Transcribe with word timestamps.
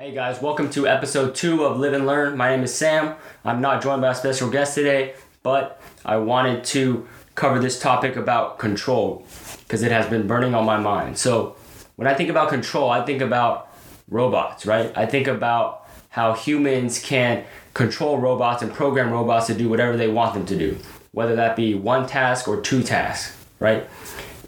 Hey 0.00 0.12
guys, 0.12 0.40
welcome 0.40 0.70
to 0.70 0.86
episode 0.88 1.34
two 1.34 1.62
of 1.62 1.78
Live 1.78 1.92
and 1.92 2.06
Learn. 2.06 2.34
My 2.34 2.48
name 2.48 2.64
is 2.64 2.74
Sam. 2.74 3.16
I'm 3.44 3.60
not 3.60 3.82
joined 3.82 4.00
by 4.00 4.12
a 4.12 4.14
special 4.14 4.48
guest 4.48 4.74
today, 4.74 5.12
but 5.42 5.78
I 6.06 6.16
wanted 6.16 6.64
to 6.72 7.06
cover 7.34 7.58
this 7.58 7.78
topic 7.78 8.16
about 8.16 8.58
control 8.58 9.26
because 9.58 9.82
it 9.82 9.92
has 9.92 10.06
been 10.06 10.26
burning 10.26 10.54
on 10.54 10.64
my 10.64 10.78
mind. 10.78 11.18
So, 11.18 11.54
when 11.96 12.08
I 12.08 12.14
think 12.14 12.30
about 12.30 12.48
control, 12.48 12.88
I 12.88 13.04
think 13.04 13.20
about 13.20 13.70
robots, 14.08 14.64
right? 14.64 14.90
I 14.96 15.04
think 15.04 15.26
about 15.26 15.86
how 16.08 16.32
humans 16.32 16.98
can 16.98 17.44
control 17.74 18.16
robots 18.16 18.62
and 18.62 18.72
program 18.72 19.10
robots 19.10 19.48
to 19.48 19.54
do 19.54 19.68
whatever 19.68 19.98
they 19.98 20.08
want 20.08 20.32
them 20.32 20.46
to 20.46 20.56
do, 20.56 20.78
whether 21.12 21.36
that 21.36 21.56
be 21.56 21.74
one 21.74 22.06
task 22.06 22.48
or 22.48 22.62
two 22.62 22.82
tasks, 22.82 23.36
right? 23.58 23.86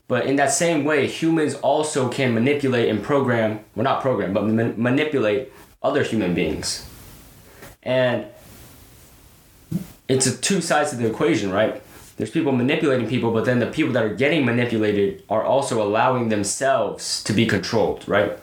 But 0.09 0.27
in 0.27 0.37
that 0.37 0.53
same 0.53 0.85
way, 0.85 1.07
humans 1.07 1.55
also 1.55 2.09
can 2.09 2.35
manipulate 2.35 2.89
and 2.89 3.03
program, 3.03 3.61
well, 3.75 3.85
not 3.85 4.03
program, 4.03 4.33
but 4.33 4.45
ma- 4.45 4.73
manipulate 4.77 5.53
other 5.83 6.03
human 6.03 6.35
beings. 6.35 6.87
And 7.83 8.27
it's 10.09 10.27
a 10.27 10.37
two 10.37 10.61
sides 10.61 10.93
of 10.93 10.99
the 10.99 11.07
equation, 11.07 11.51
right? 11.51 11.83
There's 12.17 12.31
people 12.31 12.53
manipulating 12.53 13.09
people, 13.09 13.33
but 13.33 13.45
then 13.45 13.59
the 13.59 13.67
people 13.67 13.93
that 13.95 14.05
are 14.05 14.15
getting 14.15 14.45
manipulated 14.45 15.23
are 15.31 15.43
also 15.43 15.83
allowing 15.83 16.29
themselves 16.29 17.23
to 17.25 17.33
be 17.33 17.47
controlled, 17.47 18.07
right? 18.07 18.39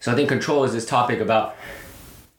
So 0.00 0.12
I 0.12 0.14
think 0.14 0.28
control 0.28 0.64
is 0.64 0.72
this 0.72 0.84
topic 0.84 1.20
about, 1.20 1.54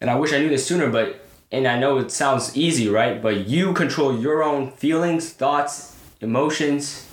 and 0.01 0.09
I 0.09 0.15
wish 0.15 0.33
I 0.33 0.39
knew 0.39 0.49
this 0.49 0.65
sooner, 0.65 0.89
but, 0.89 1.25
and 1.51 1.65
I 1.65 1.79
know 1.79 1.97
it 1.97 2.11
sounds 2.11 2.57
easy, 2.57 2.89
right? 2.89 3.21
But 3.21 3.47
you 3.47 3.73
control 3.73 4.19
your 4.19 4.43
own 4.43 4.71
feelings, 4.71 5.31
thoughts, 5.31 5.95
emotions, 6.19 7.06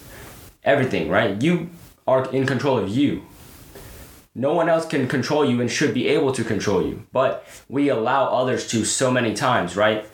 everything, 0.64 1.08
right? 1.08 1.40
You 1.42 1.70
are 2.06 2.30
in 2.32 2.46
control 2.46 2.78
of 2.78 2.88
you. 2.88 3.24
No 4.34 4.52
one 4.52 4.68
else 4.68 4.84
can 4.84 5.06
control 5.06 5.44
you 5.44 5.60
and 5.60 5.70
should 5.70 5.94
be 5.94 6.08
able 6.08 6.32
to 6.32 6.42
control 6.42 6.84
you, 6.84 7.06
but 7.12 7.46
we 7.68 7.88
allow 7.88 8.26
others 8.26 8.66
to 8.68 8.84
so 8.84 9.10
many 9.10 9.32
times, 9.32 9.76
right? 9.76 10.06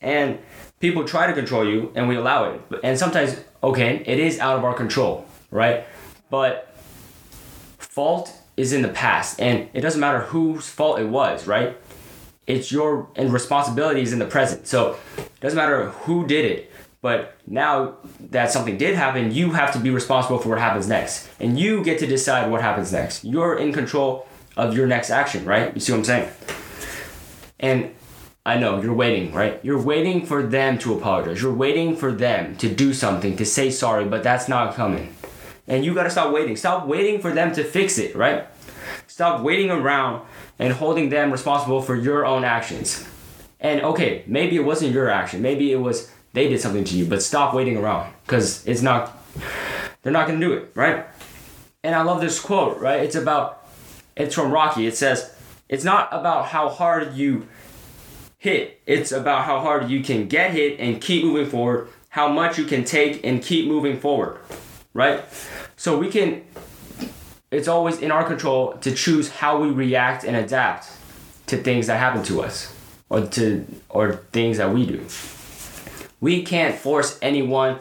And 0.00 0.38
people 0.80 1.04
try 1.04 1.26
to 1.26 1.34
control 1.34 1.68
you 1.68 1.92
and 1.94 2.08
we 2.08 2.16
allow 2.16 2.52
it. 2.52 2.60
And 2.82 2.98
sometimes, 2.98 3.38
okay, 3.62 4.02
it 4.06 4.18
is 4.18 4.38
out 4.38 4.56
of 4.56 4.64
our 4.64 4.74
control, 4.74 5.26
right? 5.50 5.86
But 6.30 6.74
fault 7.78 8.32
is 8.56 8.72
in 8.72 8.82
the 8.82 8.88
past 8.88 9.40
and 9.40 9.68
it 9.74 9.82
doesn't 9.82 10.00
matter 10.00 10.20
whose 10.20 10.68
fault 10.68 10.98
it 10.98 11.08
was, 11.08 11.46
right? 11.46 11.76
It's 12.46 12.72
your 12.72 13.08
and 13.16 13.30
responsibility 13.32 14.00
is 14.00 14.14
in 14.14 14.18
the 14.18 14.26
present. 14.26 14.66
So 14.66 14.96
it 15.18 15.40
doesn't 15.40 15.56
matter 15.56 15.90
who 15.90 16.26
did 16.26 16.46
it. 16.46 16.72
But 17.00 17.36
now 17.46 17.98
that 18.30 18.50
something 18.50 18.76
did 18.76 18.96
happen, 18.96 19.30
you 19.32 19.52
have 19.52 19.72
to 19.74 19.78
be 19.78 19.90
responsible 19.90 20.38
for 20.38 20.48
what 20.48 20.58
happens 20.58 20.88
next. 20.88 21.28
And 21.38 21.58
you 21.58 21.84
get 21.84 21.98
to 22.00 22.06
decide 22.06 22.50
what 22.50 22.60
happens 22.60 22.92
next. 22.92 23.24
You're 23.24 23.56
in 23.56 23.72
control 23.72 24.26
of 24.56 24.76
your 24.76 24.86
next 24.86 25.10
action, 25.10 25.44
right? 25.44 25.72
You 25.72 25.80
see 25.80 25.92
what 25.92 25.98
I'm 25.98 26.04
saying? 26.04 26.30
And 27.60 27.94
I 28.44 28.58
know 28.58 28.82
you're 28.82 28.94
waiting, 28.94 29.32
right? 29.32 29.60
You're 29.62 29.80
waiting 29.80 30.26
for 30.26 30.42
them 30.42 30.78
to 30.78 30.94
apologize. 30.94 31.40
You're 31.40 31.54
waiting 31.54 31.94
for 31.94 32.10
them 32.10 32.56
to 32.56 32.74
do 32.74 32.92
something, 32.92 33.36
to 33.36 33.44
say 33.44 33.70
sorry, 33.70 34.04
but 34.04 34.22
that's 34.22 34.48
not 34.48 34.74
coming. 34.74 35.14
And 35.68 35.84
you 35.84 35.94
gotta 35.94 36.10
stop 36.10 36.32
waiting. 36.32 36.56
Stop 36.56 36.86
waiting 36.86 37.20
for 37.20 37.30
them 37.32 37.52
to 37.52 37.62
fix 37.62 37.98
it, 37.98 38.16
right? 38.16 38.46
Stop 39.06 39.42
waiting 39.42 39.70
around 39.70 40.26
and 40.58 40.72
holding 40.72 41.10
them 41.10 41.30
responsible 41.30 41.82
for 41.82 41.94
your 41.94 42.24
own 42.24 42.42
actions. 42.42 43.06
And 43.60 43.82
okay, 43.82 44.24
maybe 44.26 44.56
it 44.56 44.64
wasn't 44.64 44.92
your 44.92 45.10
action. 45.10 45.42
Maybe 45.42 45.70
it 45.72 45.76
was 45.76 46.10
they 46.32 46.48
did 46.48 46.60
something 46.60 46.84
to 46.84 46.96
you, 46.96 47.06
but 47.06 47.22
stop 47.22 47.54
waiting 47.54 47.76
around 47.76 48.12
because 48.24 48.66
it's 48.66 48.82
not, 48.82 49.16
they're 50.02 50.12
not 50.12 50.26
gonna 50.26 50.40
do 50.40 50.52
it, 50.52 50.70
right? 50.74 51.06
And 51.82 51.94
I 51.94 52.02
love 52.02 52.20
this 52.20 52.40
quote, 52.40 52.78
right? 52.78 53.02
It's 53.02 53.14
about, 53.14 53.66
it's 54.16 54.34
from 54.34 54.50
Rocky. 54.50 54.86
It 54.86 54.96
says, 54.96 55.34
it's 55.68 55.84
not 55.84 56.08
about 56.12 56.46
how 56.46 56.68
hard 56.68 57.14
you 57.14 57.48
hit, 58.38 58.80
it's 58.86 59.12
about 59.12 59.44
how 59.44 59.60
hard 59.60 59.90
you 59.90 60.02
can 60.02 60.28
get 60.28 60.52
hit 60.52 60.78
and 60.78 61.00
keep 61.00 61.24
moving 61.24 61.46
forward, 61.46 61.88
how 62.10 62.28
much 62.28 62.58
you 62.58 62.64
can 62.64 62.84
take 62.84 63.24
and 63.24 63.42
keep 63.42 63.66
moving 63.66 63.98
forward, 63.98 64.38
right? 64.94 65.24
So 65.76 65.98
we 65.98 66.08
can, 66.08 66.44
it's 67.50 67.68
always 67.68 67.98
in 67.98 68.10
our 68.10 68.24
control 68.24 68.74
to 68.78 68.94
choose 68.94 69.28
how 69.28 69.60
we 69.60 69.70
react 69.70 70.24
and 70.24 70.36
adapt 70.36 70.90
to 71.46 71.56
things 71.56 71.86
that 71.86 71.98
happen 71.98 72.22
to 72.24 72.42
us 72.42 72.74
or 73.08 73.26
to 73.26 73.66
or 73.88 74.16
things 74.32 74.58
that 74.58 74.72
we 74.72 74.86
do. 74.86 75.04
We 76.20 76.42
can't 76.42 76.74
force 76.74 77.18
anyone 77.22 77.78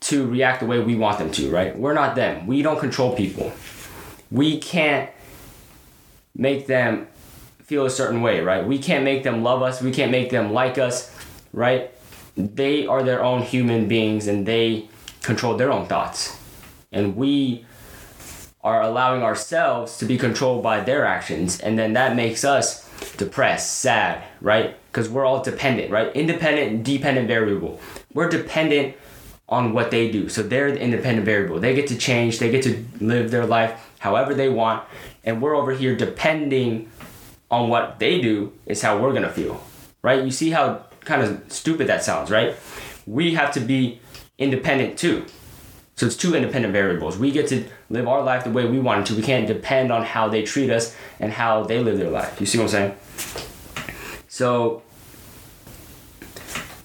to 0.00 0.26
react 0.26 0.60
the 0.60 0.66
way 0.66 0.80
we 0.80 0.94
want 0.94 1.18
them 1.18 1.30
to, 1.32 1.50
right? 1.50 1.76
We're 1.76 1.94
not 1.94 2.14
them. 2.14 2.46
We 2.46 2.62
don't 2.62 2.78
control 2.78 3.16
people. 3.16 3.52
We 4.30 4.58
can't 4.58 5.10
make 6.34 6.66
them 6.66 7.08
feel 7.62 7.86
a 7.86 7.90
certain 7.90 8.22
way, 8.22 8.40
right? 8.40 8.66
We 8.66 8.78
can't 8.78 9.04
make 9.04 9.24
them 9.24 9.42
love 9.42 9.62
us. 9.62 9.82
We 9.82 9.90
can't 9.90 10.12
make 10.12 10.30
them 10.30 10.52
like 10.52 10.78
us, 10.78 11.14
right? 11.52 11.90
They 12.36 12.86
are 12.86 13.02
their 13.02 13.24
own 13.24 13.42
human 13.42 13.88
beings 13.88 14.26
and 14.26 14.46
they 14.46 14.88
control 15.22 15.56
their 15.56 15.72
own 15.72 15.86
thoughts. 15.86 16.38
And 16.92 17.16
we 17.16 17.66
are 18.62 18.82
allowing 18.82 19.22
ourselves 19.22 19.98
to 19.98 20.04
be 20.04 20.18
controlled 20.18 20.62
by 20.62 20.80
their 20.80 21.04
actions. 21.04 21.58
And 21.60 21.78
then 21.78 21.94
that 21.94 22.14
makes 22.14 22.44
us 22.44 22.85
depressed, 23.16 23.78
sad, 23.78 24.24
right? 24.40 24.76
Because 24.90 25.08
we're 25.08 25.24
all 25.24 25.42
dependent, 25.42 25.90
right? 25.90 26.14
Independent, 26.14 26.84
dependent 26.84 27.28
variable. 27.28 27.80
We're 28.12 28.28
dependent 28.28 28.96
on 29.48 29.72
what 29.72 29.90
they 29.90 30.10
do. 30.10 30.28
So 30.28 30.42
they're 30.42 30.72
the 30.72 30.80
independent 30.80 31.24
variable. 31.24 31.60
They 31.60 31.74
get 31.74 31.86
to 31.88 31.96
change, 31.96 32.38
they 32.38 32.50
get 32.50 32.64
to 32.64 32.84
live 33.00 33.30
their 33.30 33.46
life 33.46 33.90
however 33.98 34.34
they 34.34 34.48
want. 34.48 34.84
And 35.24 35.40
we're 35.40 35.54
over 35.54 35.72
here 35.72 35.96
depending 35.96 36.90
on 37.50 37.68
what 37.68 37.98
they 37.98 38.20
do 38.20 38.52
is 38.66 38.82
how 38.82 38.98
we're 38.98 39.12
gonna 39.12 39.30
feel, 39.30 39.62
right? 40.02 40.24
You 40.24 40.30
see 40.30 40.50
how 40.50 40.86
kind 41.00 41.22
of 41.22 41.52
stupid 41.52 41.86
that 41.86 42.02
sounds, 42.02 42.30
right? 42.30 42.56
We 43.06 43.34
have 43.34 43.52
to 43.54 43.60
be 43.60 44.00
independent 44.38 44.98
too. 44.98 45.24
So 45.96 46.04
it's 46.04 46.16
two 46.16 46.34
independent 46.34 46.74
variables. 46.74 47.16
We 47.16 47.30
get 47.30 47.48
to 47.48 47.64
live 47.88 48.06
our 48.06 48.22
life 48.22 48.44
the 48.44 48.50
way 48.50 48.66
we 48.66 48.78
want 48.78 49.06
to. 49.06 49.14
We 49.14 49.22
can't 49.22 49.46
depend 49.46 49.90
on 49.90 50.02
how 50.04 50.28
they 50.28 50.42
treat 50.42 50.68
us 50.68 50.94
and 51.18 51.32
how 51.32 51.64
they 51.64 51.80
live 51.80 51.96
their 51.96 52.10
life. 52.10 52.38
You 52.38 52.44
see 52.44 52.58
what 52.58 52.64
I'm 52.64 52.68
saying? 52.68 52.96
So 54.28 54.82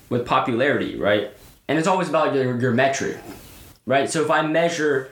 with 0.09 0.25
popularity, 0.25 0.97
right? 0.97 1.31
And 1.67 1.77
it's 1.77 1.89
always 1.89 2.07
about 2.07 2.33
your, 2.33 2.57
your 2.57 2.71
metric, 2.71 3.17
right? 3.85 4.09
So 4.09 4.21
if 4.21 4.31
I 4.31 4.43
measure 4.47 5.09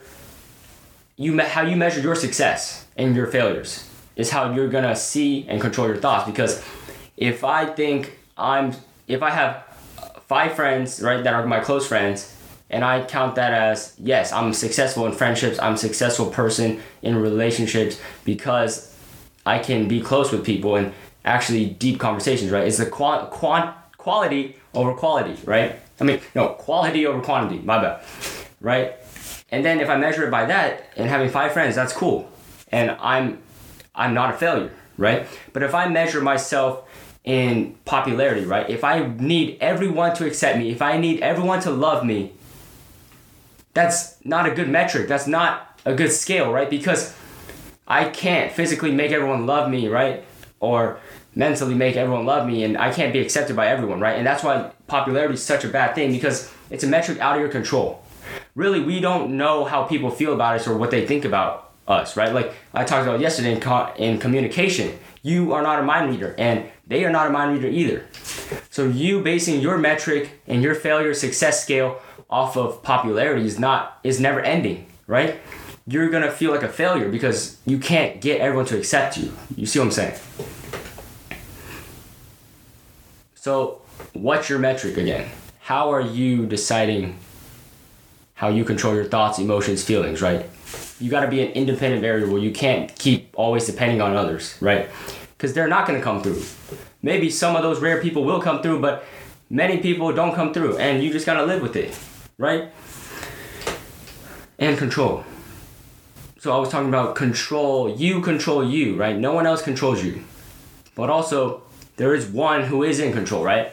you 1.16 1.38
how 1.38 1.60
you 1.62 1.76
measure 1.76 2.00
your 2.00 2.14
success 2.14 2.86
and 2.96 3.14
your 3.14 3.26
failures 3.26 3.86
is 4.16 4.30
how 4.30 4.50
you're 4.54 4.68
gonna 4.68 4.96
see 4.96 5.46
and 5.46 5.60
control 5.60 5.86
your 5.86 5.98
thoughts. 5.98 6.24
Because 6.24 6.64
if 7.18 7.44
I 7.44 7.66
think 7.66 8.18
I'm, 8.38 8.72
if 9.06 9.22
I 9.22 9.28
have 9.28 9.62
five 10.26 10.54
friends, 10.54 11.02
right, 11.02 11.22
that 11.22 11.34
are 11.34 11.46
my 11.46 11.60
close 11.60 11.86
friends, 11.86 12.34
and 12.70 12.84
I 12.84 13.04
count 13.04 13.34
that 13.34 13.52
as 13.52 13.94
yes, 13.98 14.32
I'm 14.32 14.52
successful 14.52 15.06
in 15.06 15.12
friendships, 15.12 15.58
I'm 15.58 15.74
a 15.74 15.78
successful 15.78 16.26
person 16.26 16.80
in 17.02 17.16
relationships 17.16 18.00
because 18.24 18.94
I 19.44 19.58
can 19.58 19.88
be 19.88 20.00
close 20.00 20.30
with 20.30 20.44
people 20.44 20.76
and 20.76 20.92
actually 21.24 21.66
deep 21.66 21.98
conversations, 21.98 22.50
right? 22.50 22.66
It's 22.66 22.78
the 22.78 22.86
quant, 22.86 23.30
quant 23.30 23.74
quality 23.98 24.56
over 24.72 24.94
quality, 24.94 25.36
right? 25.44 25.76
I 26.00 26.04
mean, 26.04 26.20
no, 26.34 26.50
quality 26.50 27.06
over 27.06 27.20
quantity, 27.20 27.60
my 27.62 27.82
bad, 27.82 28.04
right? 28.60 28.94
And 29.50 29.64
then 29.64 29.80
if 29.80 29.90
I 29.90 29.96
measure 29.96 30.26
it 30.26 30.30
by 30.30 30.46
that 30.46 30.84
and 30.96 31.08
having 31.08 31.28
five 31.28 31.52
friends, 31.52 31.74
that's 31.74 31.92
cool. 31.92 32.30
And 32.68 32.92
I'm 33.00 33.42
I'm 33.94 34.14
not 34.14 34.34
a 34.34 34.38
failure, 34.38 34.70
right? 34.96 35.26
But 35.52 35.64
if 35.64 35.74
I 35.74 35.88
measure 35.88 36.20
myself 36.20 36.84
in 37.24 37.74
popularity, 37.84 38.46
right? 38.46 38.70
If 38.70 38.84
I 38.84 39.06
need 39.18 39.58
everyone 39.60 40.14
to 40.16 40.26
accept 40.26 40.58
me, 40.58 40.70
if 40.70 40.80
I 40.80 40.96
need 40.96 41.20
everyone 41.20 41.60
to 41.60 41.70
love 41.70 42.04
me, 42.04 42.32
that's 43.74 44.22
not 44.24 44.46
a 44.46 44.54
good 44.54 44.68
metric. 44.68 45.08
That's 45.08 45.26
not 45.26 45.78
a 45.84 45.94
good 45.94 46.12
scale, 46.12 46.52
right? 46.52 46.68
Because 46.68 47.14
I 47.86 48.04
can't 48.08 48.52
physically 48.52 48.92
make 48.92 49.10
everyone 49.12 49.46
love 49.46 49.70
me, 49.70 49.88
right? 49.88 50.24
Or 50.60 50.98
mentally 51.34 51.74
make 51.74 51.96
everyone 51.96 52.26
love 52.26 52.46
me 52.46 52.64
and 52.64 52.76
I 52.76 52.92
can't 52.92 53.12
be 53.12 53.20
accepted 53.20 53.56
by 53.56 53.68
everyone, 53.68 54.00
right? 54.00 54.16
And 54.16 54.26
that's 54.26 54.42
why 54.42 54.70
popularity 54.86 55.34
is 55.34 55.42
such 55.42 55.64
a 55.64 55.68
bad 55.68 55.94
thing 55.94 56.12
because 56.12 56.52
it's 56.70 56.84
a 56.84 56.86
metric 56.86 57.18
out 57.20 57.36
of 57.36 57.40
your 57.40 57.50
control. 57.50 58.02
Really, 58.54 58.80
we 58.80 59.00
don't 59.00 59.36
know 59.36 59.64
how 59.64 59.84
people 59.84 60.10
feel 60.10 60.34
about 60.34 60.56
us 60.56 60.66
or 60.66 60.76
what 60.76 60.90
they 60.90 61.06
think 61.06 61.24
about 61.24 61.72
us, 61.86 62.16
right? 62.16 62.32
Like 62.32 62.54
I 62.74 62.84
talked 62.84 63.06
about 63.06 63.20
yesterday 63.20 63.52
in, 63.52 63.60
co- 63.60 63.92
in 63.96 64.18
communication. 64.18 64.98
You 65.22 65.52
are 65.52 65.62
not 65.62 65.78
a 65.78 65.82
mind 65.82 66.10
reader 66.10 66.34
and 66.38 66.68
they 66.86 67.04
are 67.04 67.10
not 67.10 67.26
a 67.26 67.30
mind 67.30 67.54
reader 67.54 67.68
either. 67.68 68.06
So 68.70 68.86
you 68.86 69.22
basing 69.22 69.60
your 69.60 69.78
metric 69.78 70.40
and 70.46 70.62
your 70.62 70.74
failure 70.74 71.14
success 71.14 71.62
scale 71.62 72.00
off 72.30 72.56
of 72.56 72.82
popularity 72.82 73.44
is 73.44 73.58
not 73.58 73.98
is 74.02 74.20
never 74.20 74.40
ending, 74.40 74.86
right? 75.06 75.40
You're 75.86 76.08
gonna 76.10 76.30
feel 76.30 76.50
like 76.50 76.62
a 76.62 76.68
failure 76.68 77.08
because 77.08 77.58
you 77.66 77.78
can't 77.78 78.20
get 78.20 78.40
everyone 78.40 78.66
to 78.66 78.78
accept 78.78 79.16
you. 79.16 79.32
You 79.56 79.66
see 79.66 79.78
what 79.78 79.86
I'm 79.86 79.90
saying? 79.90 80.18
So, 83.34 83.80
what's 84.12 84.48
your 84.48 84.58
metric 84.58 84.96
again? 84.96 85.30
How 85.60 85.90
are 85.92 86.00
you 86.00 86.46
deciding 86.46 87.18
how 88.34 88.48
you 88.48 88.64
control 88.64 88.94
your 88.94 89.04
thoughts, 89.04 89.38
emotions, 89.38 89.82
feelings, 89.82 90.20
right? 90.22 90.48
You 90.98 91.10
got 91.10 91.20
to 91.20 91.28
be 91.28 91.40
an 91.40 91.52
independent 91.52 92.02
variable. 92.02 92.38
You 92.38 92.50
can't 92.50 92.94
keep 92.96 93.30
always 93.34 93.66
depending 93.66 94.00
on 94.02 94.14
others, 94.16 94.56
right? 94.60 94.88
because 95.40 95.54
they're 95.54 95.68
not 95.68 95.86
going 95.86 95.98
to 95.98 96.04
come 96.04 96.22
through. 96.22 96.42
Maybe 97.00 97.30
some 97.30 97.56
of 97.56 97.62
those 97.62 97.80
rare 97.80 98.02
people 98.02 98.24
will 98.24 98.42
come 98.42 98.60
through, 98.60 98.80
but 98.80 99.06
many 99.48 99.78
people 99.78 100.12
don't 100.12 100.34
come 100.34 100.52
through, 100.52 100.76
and 100.76 101.02
you 101.02 101.10
just 101.10 101.24
got 101.24 101.34
to 101.34 101.44
live 101.46 101.62
with 101.62 101.76
it, 101.76 101.98
right? 102.40 102.72
And 104.58 104.76
control. 104.78 105.24
So 106.38 106.56
I 106.56 106.58
was 106.58 106.70
talking 106.70 106.88
about 106.88 107.14
control. 107.14 107.94
You 107.94 108.22
control 108.22 108.64
you, 108.64 108.96
right? 108.96 109.16
No 109.16 109.34
one 109.34 109.46
else 109.46 109.62
controls 109.62 110.02
you. 110.02 110.24
But 110.94 111.10
also, 111.10 111.62
there 111.96 112.14
is 112.14 112.26
one 112.26 112.64
who 112.64 112.82
is 112.82 112.98
in 112.98 113.12
control, 113.12 113.44
right? 113.44 113.72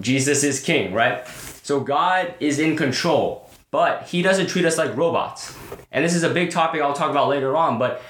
Jesus 0.00 0.42
is 0.42 0.60
king, 0.60 0.92
right? 0.92 1.26
So 1.62 1.78
God 1.78 2.34
is 2.40 2.58
in 2.58 2.76
control, 2.76 3.48
but 3.70 4.08
he 4.08 4.20
doesn't 4.20 4.48
treat 4.48 4.64
us 4.64 4.76
like 4.76 4.96
robots. 4.96 5.56
And 5.92 6.04
this 6.04 6.14
is 6.14 6.24
a 6.24 6.30
big 6.30 6.50
topic 6.50 6.82
I'll 6.82 6.92
talk 6.92 7.12
about 7.12 7.28
later 7.28 7.56
on, 7.56 7.78
but 7.78 8.02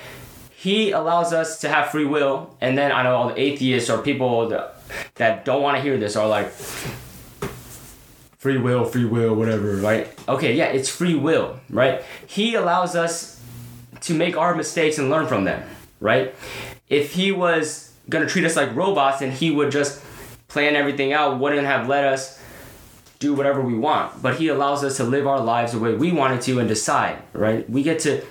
he 0.56 0.92
allows 0.92 1.34
us 1.34 1.60
to 1.60 1.68
have 1.68 1.90
free 1.90 2.06
will. 2.06 2.56
And 2.62 2.78
then 2.78 2.92
I 2.92 3.02
know 3.02 3.14
all 3.14 3.28
the 3.28 3.38
atheists 3.38 3.90
or 3.90 4.00
people 4.00 4.48
that, 4.48 5.44
don't 5.44 5.60
want 5.60 5.76
to 5.76 5.82
hear 5.82 5.98
this 5.98 6.16
are 6.16 6.26
like, 6.26 6.50
free 8.42 8.58
will, 8.58 8.84
free 8.84 9.04
will, 9.04 9.36
whatever, 9.36 9.76
right? 9.76 10.12
Okay, 10.28 10.56
yeah, 10.56 10.64
it's 10.64 10.88
free 10.88 11.14
will, 11.14 11.60
right? 11.70 12.02
He 12.26 12.56
allows 12.56 12.96
us 12.96 13.40
to 14.00 14.14
make 14.14 14.36
our 14.36 14.56
mistakes 14.56 14.98
and 14.98 15.08
learn 15.08 15.28
from 15.28 15.44
them, 15.44 15.62
right? 16.00 16.34
If 16.88 17.12
he 17.12 17.30
was 17.30 17.92
gonna 18.08 18.26
treat 18.26 18.44
us 18.44 18.56
like 18.56 18.74
robots 18.74 19.22
and 19.22 19.32
he 19.32 19.52
would 19.52 19.70
just 19.70 20.02
plan 20.48 20.74
everything 20.74 21.12
out, 21.12 21.38
wouldn't 21.38 21.68
have 21.68 21.86
let 21.86 22.02
us 22.02 22.42
do 23.20 23.32
whatever 23.32 23.60
we 23.60 23.74
want. 23.74 24.20
But 24.20 24.34
he 24.40 24.48
allows 24.48 24.82
us 24.82 24.96
to 24.96 25.04
live 25.04 25.24
our 25.24 25.40
lives 25.40 25.70
the 25.70 25.78
way 25.78 25.94
we 25.94 26.10
wanted 26.10 26.40
to 26.42 26.58
and 26.58 26.68
decide, 26.68 27.18
right? 27.34 27.70
We 27.70 27.84
get 27.84 28.00
to 28.00 28.24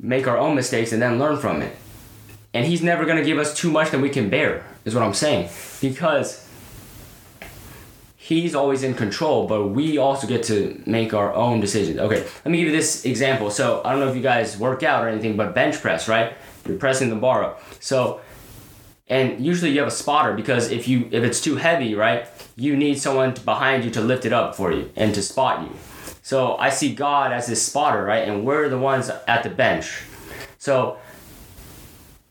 make 0.00 0.26
our 0.26 0.36
own 0.36 0.56
mistakes 0.56 0.90
and 0.90 1.00
then 1.00 1.20
learn 1.20 1.36
from 1.36 1.62
it. 1.62 1.76
And 2.52 2.66
he's 2.66 2.82
never 2.82 3.04
gonna 3.04 3.24
give 3.24 3.38
us 3.38 3.54
too 3.54 3.70
much 3.70 3.92
that 3.92 4.00
we 4.00 4.10
can 4.10 4.28
bear, 4.28 4.64
is 4.84 4.96
what 4.96 5.04
I'm 5.04 5.14
saying. 5.14 5.48
Because 5.80 6.47
he's 8.28 8.54
always 8.54 8.82
in 8.82 8.92
control, 8.92 9.46
but 9.46 9.68
we 9.68 9.96
also 9.96 10.26
get 10.26 10.42
to 10.42 10.78
make 10.84 11.14
our 11.14 11.32
own 11.32 11.60
decisions. 11.60 11.98
Okay, 11.98 12.20
let 12.44 12.46
me 12.50 12.58
give 12.58 12.66
you 12.66 12.76
this 12.76 13.06
example. 13.06 13.50
So 13.50 13.80
I 13.86 13.92
don't 13.92 14.00
know 14.00 14.08
if 14.08 14.14
you 14.14 14.20
guys 14.20 14.58
work 14.58 14.82
out 14.82 15.02
or 15.02 15.08
anything, 15.08 15.34
but 15.34 15.54
bench 15.54 15.80
press, 15.80 16.08
right? 16.08 16.34
You're 16.66 16.76
pressing 16.76 17.08
the 17.08 17.16
bar 17.16 17.42
up. 17.42 17.62
So 17.80 18.20
and 19.08 19.40
usually 19.40 19.70
you 19.70 19.78
have 19.78 19.88
a 19.88 19.98
spotter 20.02 20.34
because 20.34 20.70
if 20.70 20.86
you 20.86 21.08
if 21.10 21.24
it's 21.24 21.40
too 21.40 21.56
heavy, 21.56 21.94
right, 21.94 22.26
you 22.54 22.76
need 22.76 23.00
someone 23.00 23.32
behind 23.46 23.82
you 23.82 23.90
to 23.92 24.02
lift 24.02 24.26
it 24.26 24.34
up 24.34 24.54
for 24.54 24.72
you 24.72 24.90
and 24.94 25.14
to 25.14 25.22
spot 25.22 25.62
you. 25.62 25.72
So 26.20 26.58
I 26.58 26.68
see 26.68 26.94
God 26.94 27.32
as 27.32 27.46
this 27.46 27.62
spotter, 27.62 28.04
right? 28.04 28.28
And 28.28 28.44
we're 28.44 28.68
the 28.68 28.78
ones 28.78 29.10
at 29.26 29.42
the 29.42 29.48
bench. 29.48 30.02
So 30.58 30.98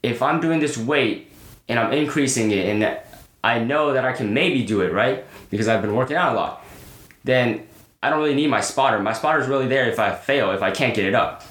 if 0.04 0.22
I'm 0.22 0.40
doing 0.40 0.60
this 0.60 0.78
weight 0.78 1.32
and 1.68 1.76
I'm 1.80 1.92
increasing 1.92 2.52
it 2.52 2.66
and 2.68 3.00
I 3.42 3.60
know 3.60 3.92
that 3.92 4.04
I 4.04 4.12
can 4.12 4.34
maybe 4.34 4.64
do 4.64 4.80
it, 4.80 4.92
right? 4.92 5.24
Because 5.50 5.68
I've 5.68 5.82
been 5.82 5.94
working 5.94 6.16
out 6.16 6.32
a 6.32 6.36
lot, 6.36 6.64
then 7.24 7.66
I 8.02 8.10
don't 8.10 8.20
really 8.20 8.34
need 8.34 8.48
my 8.48 8.60
spotter. 8.60 8.98
My 8.98 9.12
spotter 9.12 9.40
is 9.40 9.48
really 9.48 9.68
there 9.68 9.88
if 9.88 9.98
I 9.98 10.14
fail, 10.14 10.50
if 10.52 10.62
I 10.62 10.70
can't 10.70 10.94
get 10.94 11.04
it 11.04 11.14
up. 11.14 11.42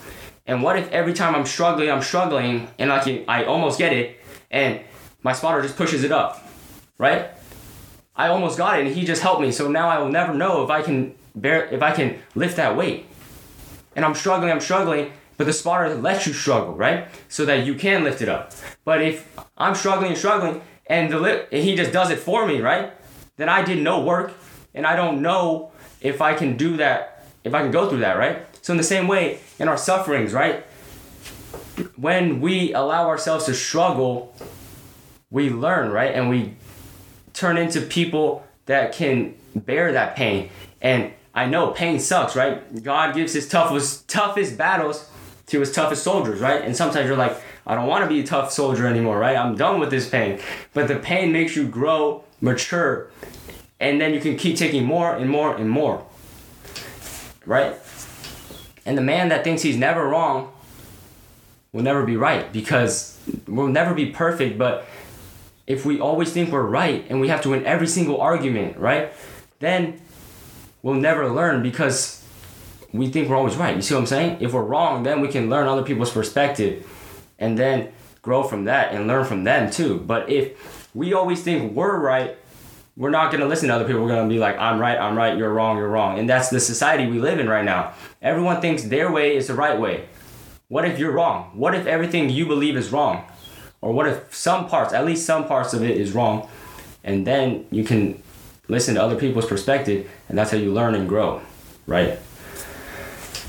And 0.46 0.64
what 0.64 0.78
if 0.78 0.90
every 0.92 1.14
time 1.14 1.36
I'm 1.36 1.46
struggling, 1.46 1.92
I'm 1.92 2.02
struggling 2.02 2.68
and 2.80 2.92
I 2.92 3.04
can 3.04 3.26
I 3.28 3.44
almost 3.44 3.78
get 3.78 3.92
it 3.92 4.18
and 4.50 4.80
my 5.22 5.34
spotter 5.34 5.62
just 5.62 5.76
pushes 5.76 6.04
it 6.04 6.12
up, 6.12 6.48
right? 6.98 7.32
I 8.16 8.30
almost 8.30 8.58
got 8.58 8.80
it 8.80 8.88
and 8.88 8.96
he 8.96 9.06
just 9.06 9.22
helped 9.22 9.42
me. 9.42 9.52
So 9.52 9.70
now 9.70 9.90
I 9.90 10.00
will 10.00 10.10
never 10.10 10.34
know 10.34 10.64
if 10.64 10.70
I 10.70 10.82
can 10.82 11.16
bear 11.36 11.66
if 11.66 11.82
I 11.82 11.92
can 11.92 12.20
lift 12.34 12.56
that 12.58 12.78
weight. 12.78 13.06
And 13.96 14.06
I'm 14.06 14.16
struggling, 14.16 14.52
I'm 14.52 14.62
struggling, 14.62 15.12
but 15.36 15.48
the 15.48 15.54
spotter 15.54 15.94
lets 15.96 16.26
you 16.26 16.34
struggle, 16.34 16.76
right? 16.76 17.08
So 17.28 17.44
that 17.46 17.66
you 17.66 17.76
can 17.76 18.04
lift 18.04 18.22
it 18.22 18.30
up. 18.30 18.54
But 18.86 19.02
if 19.02 19.28
I'm 19.58 19.76
struggling 19.76 20.12
and 20.12 20.18
struggling 20.18 20.62
and 20.90 21.14
and 21.14 21.64
he 21.64 21.76
just 21.76 21.92
does 21.92 22.10
it 22.10 22.20
for 22.20 22.46
me, 22.46 22.62
right? 22.62 22.94
Then 23.38 23.50
I 23.50 23.64
did 23.64 23.80
no 23.84 24.02
work 24.02 24.34
and 24.74 24.86
I 24.86 24.96
don't 24.96 25.22
know 25.22 25.72
if 26.02 26.22
I 26.22 26.34
can 26.34 26.58
do 26.58 26.78
that, 26.78 27.26
if 27.44 27.54
I 27.54 27.62
can 27.62 27.72
go 27.72 27.90
through 27.90 28.00
that, 28.00 28.18
right? 28.18 28.44
So 28.62 28.74
in 28.74 28.78
the 28.78 28.84
same 28.84 29.08
way, 29.08 29.40
in 29.60 29.68
our 29.68 29.78
sufferings, 29.78 30.34
right? 30.34 30.66
When 31.96 32.42
we 32.42 32.74
allow 32.74 33.08
ourselves 33.08 33.46
to 33.46 33.54
struggle, 33.54 34.36
we 35.30 35.50
learn, 35.50 35.92
right? 35.92 36.14
And 36.14 36.30
we 36.30 36.56
turn 37.34 37.58
into 37.58 37.82
people 37.82 38.46
that 38.66 38.94
can 38.94 39.36
bear 39.56 39.92
that 39.94 40.16
pain. 40.16 40.50
And 40.82 41.14
I 41.34 41.46
know 41.46 41.72
pain 41.72 42.00
sucks, 42.00 42.36
right? 42.36 42.84
God 42.84 43.16
gives 43.16 43.34
his 43.34 43.48
toughest 43.48 44.08
toughest 44.08 44.58
battles 44.58 45.10
to 45.48 45.60
his 45.60 45.72
toughest 45.72 46.04
soldiers, 46.04 46.40
right? 46.40 46.62
And 46.62 46.76
sometimes 46.76 47.08
you're 47.08 47.18
like, 47.18 47.38
I 47.68 47.76
don't 47.76 47.88
want 47.88 48.06
to 48.06 48.10
be 48.10 48.22
a 48.22 48.24
tough 48.24 48.54
soldier 48.54 48.88
anymore, 48.88 49.20
right? 49.20 49.36
I'm 49.36 49.56
done 49.56 49.82
with 49.82 49.90
this 49.90 50.10
pain. 50.10 50.40
But 50.74 50.88
the 50.88 50.96
pain 50.96 51.34
makes 51.34 51.54
you 51.54 51.68
grow, 51.68 52.24
mature, 52.40 53.12
and 53.78 54.00
then 54.00 54.14
you 54.14 54.22
can 54.22 54.38
keep 54.38 54.56
taking 54.56 54.86
more 54.86 55.14
and 55.14 55.30
more 55.30 55.54
and 55.54 55.70
more. 55.70 56.06
Right? 57.46 57.76
And 58.86 58.98
the 58.98 59.02
man 59.02 59.28
that 59.30 59.44
thinks 59.44 59.64
he's 59.64 59.76
never 59.76 60.08
wrong 60.08 60.54
will 61.74 61.84
never 61.84 62.06
be 62.06 62.16
right 62.16 62.52
because 62.54 63.20
we'll 63.48 63.68
never 63.68 63.94
be 63.94 64.08
perfect, 64.08 64.58
but 64.58 64.88
if 65.68 65.86
we 65.86 66.00
always 66.00 66.32
think 66.32 66.50
we're 66.50 66.62
right 66.62 67.06
and 67.10 67.20
we 67.20 67.28
have 67.28 67.42
to 67.42 67.50
win 67.50 67.66
every 67.66 67.88
single 67.88 68.22
argument, 68.22 68.78
right? 68.78 69.12
Then 69.60 70.00
we'll 70.82 70.94
never 70.96 71.30
learn 71.30 71.62
because 71.62 72.24
we 72.94 73.10
think 73.10 73.28
we're 73.28 73.36
always 73.36 73.58
right. 73.58 73.76
You 73.76 73.82
see 73.82 73.94
what 73.94 74.02
I'm 74.02 74.08
saying? 74.08 74.38
If 74.40 74.54
we're 74.54 74.64
wrong, 74.64 75.04
then 75.04 75.20
we 75.20 75.28
can 75.28 75.50
learn 75.50 75.68
other 75.68 75.84
people's 75.84 76.12
perspective 76.12 76.88
and 77.40 77.58
then 77.58 77.92
grow 78.22 78.44
from 78.44 78.66
that 78.66 78.94
and 78.94 79.08
learn 79.08 79.26
from 79.26 79.44
them 79.44 79.72
too. 79.72 80.00
But 80.00 80.30
if 80.30 80.90
we 80.94 81.14
always 81.14 81.44
think 81.44 81.74
we're 81.74 81.98
right, 82.00 82.38
we're 82.98 83.12
not 83.12 83.32
going 83.32 83.42
to 83.42 83.48
listen 83.48 83.70
to 83.70 83.76
other 83.76 83.86
people. 83.86 84.02
We're 84.02 84.10
going 84.10 84.28
to 84.28 84.34
be 84.34 84.40
like, 84.40 84.58
I'm 84.58 84.80
right, 84.80 84.98
I'm 84.98 85.16
right, 85.16 85.38
you're 85.38 85.54
wrong, 85.54 85.78
you're 85.78 85.88
wrong. 85.88 86.18
And 86.18 86.28
that's 86.28 86.50
the 86.50 86.60
society 86.60 87.06
we 87.06 87.20
live 87.20 87.40
in 87.40 87.48
right 87.48 87.64
now. 87.64 87.94
Everyone 88.22 88.60
thinks 88.60 88.84
their 88.84 89.12
way 89.12 89.36
is 89.36 89.48
the 89.48 89.54
right 89.54 89.80
way. 89.80 90.10
What 90.68 90.84
if 90.84 90.98
you're 91.00 91.12
wrong? 91.12 91.52
What 91.54 91.76
if 91.76 91.86
everything 91.86 92.30
you 92.30 92.48
believe 92.48 92.76
is 92.76 92.92
wrong? 92.92 93.24
Or 93.82 93.94
what 93.94 94.08
if 94.08 94.34
some 94.34 94.68
parts, 94.68 94.94
at 94.94 95.06
least 95.06 95.26
some 95.26 95.48
parts 95.48 95.74
of 95.74 95.84
it 95.84 95.98
is 95.98 96.14
wrong? 96.14 96.50
And 97.04 97.26
then 97.26 97.68
you 97.72 97.84
can 97.84 98.22
listen 98.68 98.96
to 98.96 99.02
other 99.02 99.16
people's 99.16 99.46
perspective, 99.46 100.10
and 100.28 100.38
that's 100.38 100.52
how 100.52 100.58
you 100.58 100.74
learn 100.74 100.96
and 100.96 101.08
grow, 101.08 101.42
right? 101.86 102.20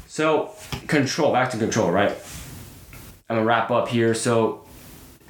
So, 0.07 0.55
control, 0.87 1.33
back 1.33 1.51
to 1.51 1.59
control, 1.59 1.91
right? 1.91 2.17
I'm 3.29 3.37
gonna 3.37 3.47
wrap 3.47 3.71
up 3.71 3.89
here. 3.89 4.15
So, 4.15 4.65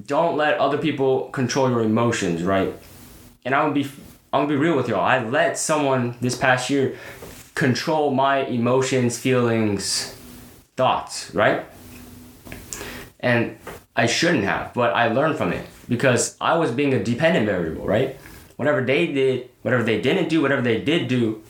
don't 0.07 0.37
let 0.37 0.59
other 0.59 0.79
people 0.79 1.29
control 1.31 1.69
your 1.71 1.83
emotions, 1.83 2.43
right? 2.43 2.73
And 3.45 3.55
I'm 3.55 3.65
gonna 3.65 3.75
be, 3.75 3.85
I'm 4.33 4.43
gonna 4.43 4.49
be 4.49 4.57
real 4.57 4.77
with 4.77 4.89
y'all. 4.89 5.01
I 5.01 5.25
let 5.25 5.59
someone 5.59 6.17
this 6.21 6.37
past 6.37 6.71
year 6.71 6.97
control 7.55 8.13
my 8.13 8.45
emotions, 8.45 9.19
feelings, 9.19 10.17
thoughts, 10.77 11.35
right? 11.35 11.65
And 13.19 13.59
I 13.97 14.07
shouldn't 14.07 14.45
have, 14.45 14.73
but 14.75 14.95
I 14.95 15.09
learned 15.09 15.37
from 15.37 15.53
it 15.53 15.67
because 15.89 16.37
I 16.41 16.57
was 16.57 16.71
being 16.71 16.95
a 16.95 17.03
dependent 17.03 17.47
variable, 17.47 17.85
right? 17.85 18.17
Whatever 18.55 18.81
they 18.85 19.09
did, 19.09 19.51
whatever 19.63 19.83
they 19.83 20.01
didn't 20.01 20.29
do, 20.29 20.41
whatever 20.41 20.63
they 20.63 20.81
did 20.81 21.09
do 21.09 21.43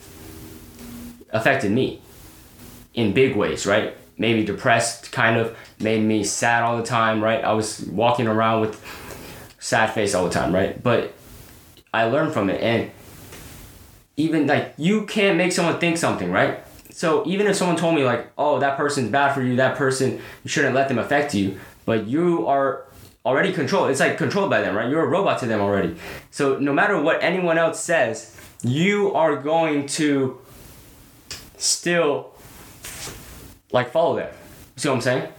affected 1.31 1.71
me 1.71 2.01
in 2.95 3.13
big 3.13 3.35
ways, 3.35 3.67
right? 3.67 3.95
Maybe 4.17 4.43
depressed, 4.43 5.11
kind 5.11 5.37
of 5.37 5.55
made 5.79 6.03
me 6.03 6.23
sad 6.23 6.63
all 6.63 6.77
the 6.77 6.83
time, 6.83 7.23
right? 7.23 7.43
I 7.43 7.53
was 7.53 7.81
walking 7.87 8.27
around 8.27 8.61
with 8.61 8.83
sad 9.59 9.93
face 9.93 10.13
all 10.13 10.25
the 10.25 10.31
time, 10.31 10.53
right? 10.53 10.81
But 10.81 11.13
I 11.93 12.05
learned 12.05 12.33
from 12.33 12.49
it 12.49 12.61
and 12.61 12.91
even 14.17 14.47
like 14.47 14.73
you 14.77 15.05
can't 15.05 15.37
make 15.37 15.51
someone 15.51 15.79
think 15.79 15.97
something, 15.97 16.31
right? 16.31 16.63
So 16.91 17.25
even 17.25 17.47
if 17.47 17.55
someone 17.55 17.77
told 17.77 17.95
me 17.95 18.03
like, 18.03 18.29
"Oh, 18.37 18.59
that 18.59 18.75
person's 18.75 19.09
bad 19.09 19.33
for 19.33 19.41
you. 19.41 19.55
That 19.55 19.77
person, 19.77 20.19
you 20.43 20.49
shouldn't 20.49 20.75
let 20.75 20.89
them 20.89 20.99
affect 20.99 21.33
you." 21.33 21.57
but 21.89 22.05
you 22.05 22.45
are 22.45 22.85
already 23.25 23.51
controlled. 23.51 23.89
It's 23.89 23.99
like 23.99 24.15
controlled 24.15 24.51
by 24.51 24.61
them, 24.61 24.75
right? 24.75 24.87
You're 24.87 25.03
a 25.03 25.07
robot 25.07 25.39
to 25.39 25.47
them 25.47 25.59
already. 25.59 25.95
So 26.29 26.59
no 26.59 26.71
matter 26.71 27.01
what 27.01 27.23
anyone 27.23 27.57
else 27.57 27.79
says, 27.83 28.39
you 28.61 29.11
are 29.15 29.35
going 29.35 29.87
to 29.97 30.39
still 31.57 32.35
like 33.71 33.89
follow 33.89 34.17
them. 34.17 34.31
See 34.75 34.87
what 34.87 34.93
I'm 34.93 35.01
saying? 35.01 35.33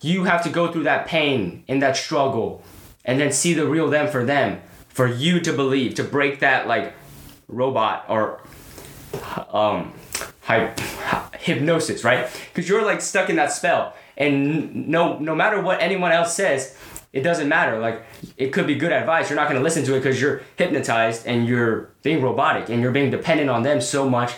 You 0.00 0.24
have 0.24 0.42
to 0.44 0.50
go 0.50 0.70
through 0.70 0.84
that 0.84 1.06
pain 1.06 1.64
and 1.68 1.82
that 1.82 1.96
struggle 1.96 2.62
and 3.04 3.18
then 3.20 3.32
see 3.32 3.54
the 3.54 3.66
real 3.66 3.88
them 3.88 4.08
for 4.08 4.24
them 4.24 4.60
for 4.88 5.06
you 5.06 5.40
to 5.40 5.52
believe 5.52 5.94
to 5.94 6.04
break 6.04 6.40
that 6.40 6.66
like 6.66 6.92
robot 7.48 8.04
or 8.08 8.40
um 9.52 9.92
hy- 10.42 10.74
hypnosis 11.38 12.04
right? 12.04 12.28
Because 12.52 12.68
you're 12.68 12.84
like 12.84 13.00
stuck 13.00 13.30
in 13.30 13.36
that 13.36 13.52
spell 13.52 13.94
and 14.16 14.88
no 14.88 15.18
no 15.18 15.34
matter 15.34 15.60
what 15.60 15.80
anyone 15.80 16.12
else 16.12 16.34
says 16.34 16.76
it 17.12 17.22
doesn't 17.22 17.48
matter. 17.48 17.78
Like 17.78 18.02
it 18.36 18.50
could 18.50 18.66
be 18.66 18.74
good 18.74 18.92
advice. 18.92 19.30
You're 19.30 19.36
not 19.36 19.48
going 19.48 19.58
to 19.58 19.64
listen 19.64 19.84
to 19.84 19.94
it 19.94 20.00
because 20.00 20.20
you're 20.20 20.42
hypnotized 20.56 21.26
and 21.26 21.48
you're 21.48 21.90
being 22.02 22.22
robotic 22.22 22.68
and 22.68 22.82
you're 22.82 22.92
being 22.92 23.10
dependent 23.10 23.48
on 23.48 23.62
them 23.62 23.80
so 23.80 24.08
much 24.08 24.34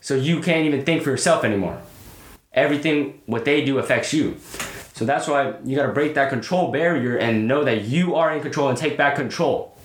so 0.00 0.14
you 0.14 0.40
can't 0.40 0.64
even 0.66 0.84
think 0.84 1.02
for 1.02 1.10
yourself 1.10 1.44
anymore. 1.44 1.80
Everything 2.52 3.20
what 3.26 3.44
they 3.44 3.64
do 3.64 3.78
affects 3.78 4.12
you 4.12 4.36
So 4.98 5.04
that's 5.04 5.28
why 5.28 5.54
you 5.64 5.76
got 5.76 5.86
to 5.86 5.92
break 5.92 6.14
that 6.14 6.28
control 6.28 6.72
barrier 6.72 7.16
and 7.16 7.46
know 7.46 7.62
that 7.62 7.84
you 7.84 8.16
are 8.16 8.32
in 8.34 8.42
control 8.42 8.68
and 8.68 8.76
take 8.76 8.96
back 8.96 9.14
control. 9.14 9.78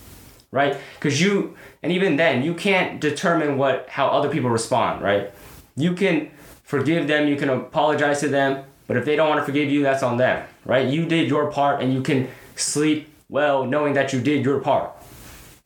Right? 0.50 0.76
Cuz 1.00 1.22
you 1.22 1.56
and 1.84 1.92
even 1.92 2.16
then 2.16 2.42
you 2.42 2.56
can't 2.56 3.00
determine 3.00 3.60
what 3.60 3.88
how 3.90 4.08
other 4.08 4.28
people 4.28 4.50
respond, 4.50 5.04
right? 5.04 5.32
You 5.76 5.94
can 5.94 6.32
forgive 6.64 7.08
them, 7.08 7.28
you 7.28 7.36
can 7.36 7.50
apologize 7.50 8.22
to 8.22 8.28
them, 8.28 8.64
but 8.88 8.98
if 8.98 9.06
they 9.06 9.16
don't 9.16 9.30
want 9.30 9.40
to 9.40 9.46
forgive 9.46 9.70
you, 9.70 9.84
that's 9.84 10.02
on 10.02 10.18
them, 10.18 10.48
right? 10.66 10.88
You 10.88 11.06
did 11.06 11.30
your 11.30 11.52
part 11.52 11.80
and 11.84 11.94
you 11.94 12.02
can 12.02 12.28
sleep 12.56 13.08
well 13.30 13.66
knowing 13.66 13.94
that 13.94 14.14
you 14.14 14.20
did 14.20 14.44
your 14.44 14.60
part, 14.62 14.92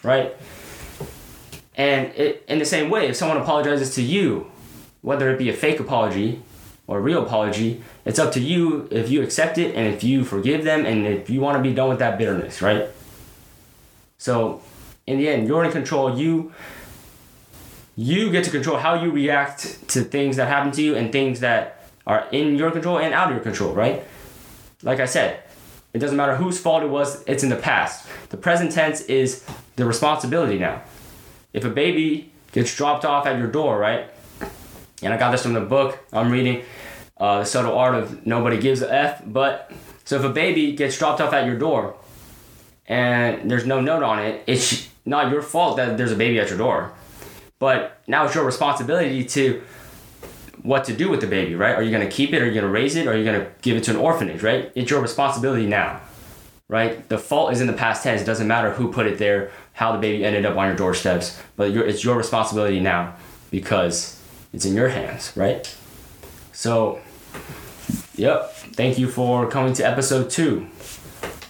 right? 0.04 0.36
And 1.75 2.13
it, 2.16 2.44
in 2.50 2.60
the 2.60 2.66
same 2.66 2.89
way, 2.89 3.08
if 3.08 3.16
someone 3.16 3.38
apologizes 3.38 3.96
to 3.96 4.01
you, 4.01 4.51
whether 5.01 5.30
it 5.30 5.38
be 5.38 5.50
a 5.50 5.54
fake 5.54 5.80
apology 5.80 6.42
or 6.88 7.01
real 7.01 7.24
apology, 7.24 7.84
it's 8.06 8.17
up 8.17 8.32
to 8.32 8.39
you 8.39 8.88
if 8.89 9.10
you 9.10 9.22
accept 9.22 9.58
it 9.58 9.75
and 9.75 9.94
if 9.94 10.03
you 10.03 10.24
forgive 10.24 10.63
them 10.63 10.86
and 10.86 11.06
if 11.06 11.29
you 11.29 11.41
want 11.41 11.58
to 11.58 11.62
be 11.62 11.75
done 11.75 11.89
with 11.89 12.00
that 12.00 12.17
bitterness, 12.17 12.62
right? 12.62 12.88
So, 14.17 14.62
in 15.06 15.20
the 15.20 15.27
end, 15.29 15.48
you're 15.48 15.63
in 15.63 15.72
control. 15.72 16.17
You 16.17 16.53
you 17.96 18.32
get 18.32 18.44
to 18.44 18.51
control 18.51 18.77
how 18.77 18.94
you 18.94 19.12
react 19.12 19.88
to 19.89 20.03
things 20.03 20.38
that 20.38 20.48
happen 20.48 20.72
to 20.72 20.82
you 20.84 20.96
and 20.96 21.12
things 21.12 21.39
that 21.39 21.89
are 22.06 22.27
in 22.32 22.56
your 22.56 22.72
control 22.72 23.00
and 23.00 23.13
out 23.13 23.29
of 23.29 23.36
your 23.36 23.44
control, 23.44 23.74
right? 23.74 24.03
Like 24.84 25.00
I 25.00 25.06
said, 25.06 25.44
it 25.94 26.00
doesn't 26.00 26.15
matter 26.15 26.36
whose 26.36 26.60
fault 26.60 26.84
it 26.84 26.89
was, 26.89 27.24
it's 27.25 27.41
in 27.41 27.50
the 27.50 27.56
past. 27.56 28.08
The 28.29 28.38
present 28.38 28.72
tense 28.72 29.01
is 29.01 29.44
the 29.77 29.86
responsibility 29.86 30.60
now. 30.60 30.84
If 31.53 31.65
a 31.65 31.70
baby 31.70 32.32
gets 32.51 32.75
dropped 32.75 33.03
off 33.03 33.25
at 33.25 33.39
your 33.39 33.48
door, 33.48 33.79
right? 33.79 34.08
And 35.01 35.12
I 35.12 35.17
got 35.17 35.32
this 35.32 35.41
from 35.41 35.53
the 35.53 35.62
book 35.62 35.98
I'm 36.13 36.32
reading, 36.32 36.63
uh, 37.20 37.40
The 37.40 37.46
Subtle 37.46 37.78
Art 37.78 37.96
of 37.96 38.26
Nobody 38.26 38.58
Gives 38.58 38.82
a 38.82 38.94
F. 38.94 39.22
But 39.26 39.72
so 40.06 40.18
if 40.18 40.24
a 40.24 40.30
baby 40.30 40.74
gets 40.74 40.98
dropped 40.98 41.22
off 41.22 41.34
at 41.34 41.46
your 41.46 41.58
door 41.58 41.96
and 42.88 43.50
there's 43.50 43.66
no 43.66 43.82
note 43.82 44.04
on 44.04 44.20
it, 44.20 44.44
it's 44.48 44.88
not 45.06 45.32
your 45.32 45.42
fault 45.42 45.78
that 45.78 45.98
there's 45.98 46.12
a 46.12 46.16
baby 46.16 46.40
at 46.40 46.50
your 46.50 46.58
door. 46.58 46.94
But 47.60 48.02
now 48.08 48.26
it's 48.26 48.36
your 48.36 48.46
responsibility 48.46 49.26
to 49.26 49.62
what 50.62 50.86
to 50.86 50.94
do 50.94 51.10
with 51.10 51.22
the 51.22 51.28
baby, 51.28 51.56
right? 51.56 51.76
Are 51.76 51.82
you 51.82 51.92
gonna 51.92 52.10
keep 52.10 52.34
it? 52.34 52.42
Are 52.42 52.46
you 52.46 52.54
gonna 52.54 52.72
raise 52.72 52.96
it? 52.96 53.08
Are 53.08 53.18
you 53.18 53.24
gonna 53.24 53.48
give 53.62 53.78
it 53.78 53.84
to 53.86 53.92
an 53.92 53.98
orphanage, 53.98 54.44
right? 54.44 54.72
It's 54.76 54.92
your 54.92 55.02
responsibility 55.02 55.66
now, 55.66 56.02
right? 56.68 57.08
The 57.10 57.18
fault 57.18 57.54
is 57.54 57.62
in 57.62 57.68
the 57.68 57.74
past 57.74 58.04
tense. 58.04 58.22
It 58.22 58.26
doesn't 58.26 58.48
matter 58.48 58.72
who 58.72 58.92
put 58.92 59.08
it 59.08 59.18
there, 59.18 59.52
how 59.74 59.92
the 59.92 59.98
baby 59.98 60.26
ended 60.26 60.46
up 60.46 60.58
on 60.58 60.68
your 60.68 60.76
doorsteps, 60.76 61.40
but 61.56 61.72
it's 61.72 62.04
your 62.04 62.18
responsibility 62.18 62.80
now 62.80 63.16
because 63.50 64.22
it's 64.54 64.66
in 64.66 64.74
your 64.74 64.90
hands, 64.90 65.32
right? 65.36 65.76
So, 66.52 67.00
yep. 68.15 68.53
Thank 68.53 68.98
you 68.98 69.10
for 69.10 69.48
coming 69.50 69.74
to 69.74 69.84
episode 69.84 70.29
two. 70.29 70.67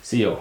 See 0.02 0.20
you. 0.20 0.40